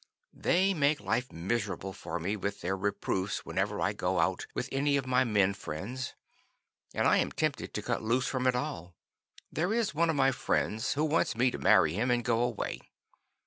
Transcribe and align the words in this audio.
They 0.33 0.73
make 0.73 0.99
life 0.99 1.31
miserable 1.31 1.93
for 1.93 2.19
me 2.19 2.35
with 2.35 2.61
their 2.61 2.75
reproofs 2.75 3.45
whenever 3.45 3.79
I 3.79 3.93
go 3.93 4.19
out 4.19 4.47
with 4.55 4.67
any 4.71 4.97
of 4.97 5.05
my 5.05 5.23
men 5.23 5.53
friends, 5.53 6.15
and 6.91 7.07
I 7.07 7.17
am 7.17 7.31
tempted 7.31 7.71
to 7.71 7.81
cut 7.83 8.01
loose 8.01 8.25
from 8.25 8.47
it 8.47 8.55
all. 8.55 8.95
There 9.51 9.71
is 9.75 9.93
one 9.93 10.09
of 10.09 10.15
my 10.15 10.31
friends 10.31 10.93
who 10.93 11.05
wants 11.05 11.35
me 11.37 11.51
to 11.51 11.59
marry 11.59 11.93
him 11.93 12.09
and 12.09 12.25
go 12.25 12.41
away. 12.41 12.79